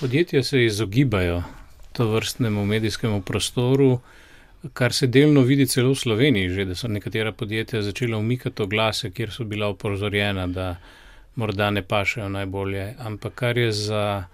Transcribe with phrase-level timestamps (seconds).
[0.00, 1.42] Podjetja se izogibajo
[1.92, 4.00] to vrstnemu medijskemu prostoru,
[4.72, 9.10] kar se delno vidi celo v Sloveniji, že da so nekatera podjetja začela umikati oglase,
[9.10, 10.76] kjer so bila opozorjena, da
[11.34, 12.94] morda ne pašejo najbolje.
[12.98, 14.24] Ampak kar je za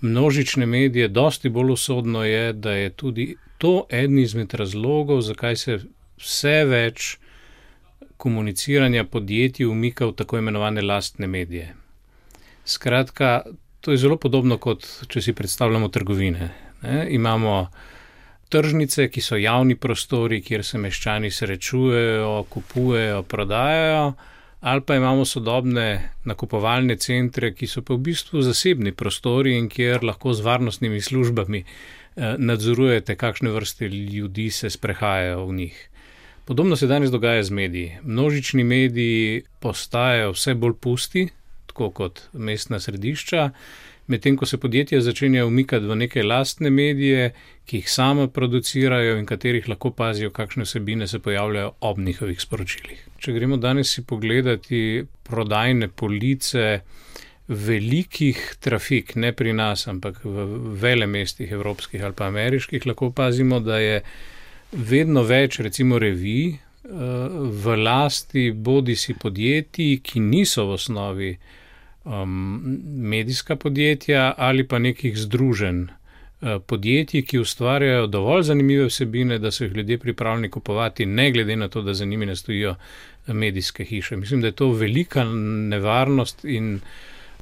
[0.00, 5.78] množične medije dosti bolj usodno, je, da je tudi to eden izmed razlogov, zakaj se
[6.18, 7.16] vse več
[8.16, 11.74] komuniciranja podjetij umika v tako imenovane lastne medije.
[12.64, 13.44] Skratka,
[13.80, 16.50] to je zelo podobno, kot če si predstavljamo trgovine.
[16.82, 17.06] Ne?
[17.10, 17.68] Imamo
[18.48, 24.12] tržnice, ki so javni prostori, kjer se meščani srečujejo, kupujejo, prodajajo,
[24.60, 30.04] ali pa imamo sodobne nakupovalne centre, ki so pa v bistvu zasebni prostori in kjer
[30.04, 31.64] lahko z varnostnimi službami
[32.18, 35.76] nadzorujete, kakšne vrste ljudi se sprehajajo v njih.
[36.44, 37.98] Podobno se danes dogaja z mediji.
[38.02, 41.28] Množični mediji postajajo vse bolj pusti,
[41.78, 43.50] tako kot mestna središča,
[44.10, 47.32] medtem ko se podjetja začenjajo umikati v neke lastne medije,
[47.66, 53.04] ki jih sama producirajo in katerih lahko pazijo, kakšne vsebine se pojavljajo ob njihovih sporočilih.
[53.18, 56.80] Če gremo danes si pogledati prodajne police
[57.48, 60.46] velikih trafik, ne pri nas, ampak v
[60.80, 64.02] velemestih evropskih ali pa ameriških, lahko opazimo, da je
[64.72, 71.32] vedno več recimo revij v lasti bodisi podjetij, ki niso v osnovi
[72.86, 75.86] medijska podjetja, ali pa nekih združenj
[76.66, 81.68] podjetij, ki ustvarjajo dovolj zanimive vsebine, da so jih ljudje pripravljeni kupovati, ne glede na
[81.68, 82.74] to, da za njimi ne stojijo
[83.26, 84.16] medijske hiše.
[84.16, 86.80] Mislim, da je to velika nevarnost in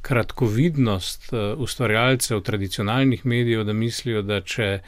[0.03, 4.79] kratkovidnost ustvarjalcev tradicionalnih medijev, da mislijo, da če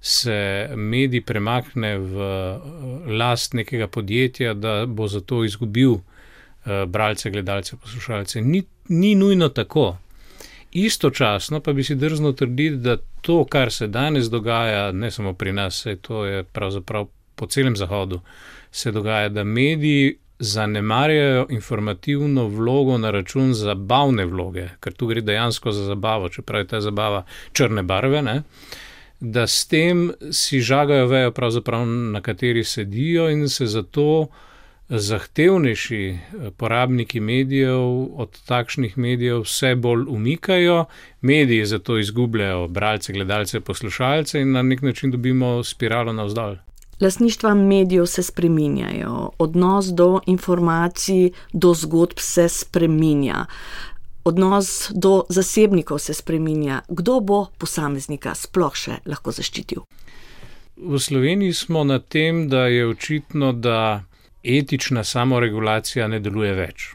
[0.00, 2.18] se medij premakne v
[3.18, 5.98] last nekega podjetja, da bo zato izgubil
[6.86, 8.40] bralce, gledalce, poslušalce.
[8.40, 9.96] Ni, ni nujno tako.
[10.72, 15.52] Istočasno pa bi si drznil trditi, da to, kar se danes dogaja, ne samo pri
[15.52, 18.20] nas, saj to je pravzaprav po celem zahodu,
[18.70, 25.72] se dogaja, da mediji zanemarjajo informativno vlogo na račun zabavne vloge, ker tu gre dejansko
[25.72, 28.42] za zabavo, čeprav je ta zabava črne barve, ne,
[29.20, 34.28] da s tem si žagajo vejo pravzaprav, na kateri sedijo, in se zato
[34.88, 36.18] zahtevnejši
[36.56, 40.84] porabniki medijev od takšnih medijev vse bolj umikajo.
[41.20, 46.56] Mediji zato izgubljajo bralce, gledalce, poslušalce in na neki način dobimo spiralo navzdol.
[47.00, 53.46] Lastništva medijev se spreminjajo, odnos do informacij, do zgodb se spreminja.
[54.24, 56.80] Odnos do zasebnikov se spreminja.
[56.88, 59.84] Kdo bo posameznika sploh še lahko zaščitil?
[60.76, 64.02] V Sloveniji smo na tem, da je očitno, da
[64.44, 66.86] etična samoregulacija ne deluje več.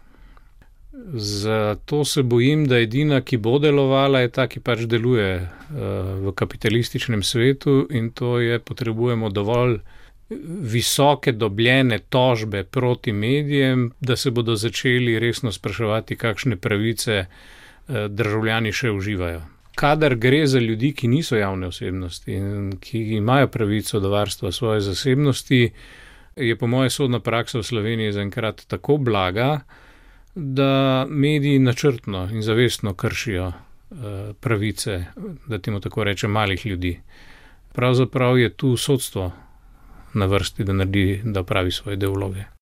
[1.13, 7.23] Zato se bojim, da edina, ki bo delovala, je ta, ki pač deluje v kapitalističnem
[7.23, 9.79] svetu, in to je, potrebujemo dovolj
[10.73, 17.25] visoke dobljene tožbe proti medijem, da se bodo začeli resno spraševati, kakšne pravice
[17.89, 19.41] državljani še uživajo.
[19.75, 24.81] Kadar gre za ljudi, ki niso javne osebnosti in ki imajo pravico do varstva svoje
[24.81, 25.71] zasebnosti,
[26.35, 29.59] je po moje sodna praksa v Sloveniji zaenkrat tako blaga,
[30.35, 33.51] da mediji načrtno in zavestno kršijo
[34.39, 35.05] pravice,
[35.47, 36.99] da temu tako rečem, malih ljudi.
[37.73, 39.31] Pravzaprav je tu sodstvo
[40.13, 42.43] na vrsti, da naredi, da opravi svoj del vloge.